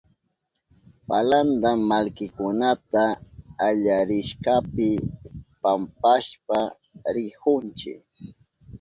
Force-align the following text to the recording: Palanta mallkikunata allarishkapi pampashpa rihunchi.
Palanta 1.07 1.69
mallkikunata 1.89 3.03
allarishkapi 3.67 4.89
pampashpa 5.61 6.57
rihunchi. 7.15 7.91